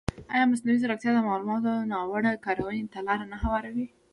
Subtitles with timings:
[0.33, 3.85] ایا مصنوعي ځیرکتیا د معلوماتو ناوړه کارونې ته لاره نه هواروي؟